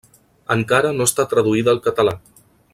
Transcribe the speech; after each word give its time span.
Encara 0.55 0.93
no 0.95 1.07
està 1.11 1.27
traduïda 1.35 1.77
al 1.77 1.85
català. 1.89 2.19